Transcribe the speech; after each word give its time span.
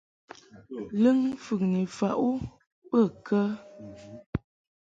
Lɨŋ 1.01 1.17
mfɨŋni 1.33 1.81
faʼ 1.97 2.15
u 2.29 2.31
bə 2.89 2.99
kə? 3.25 3.39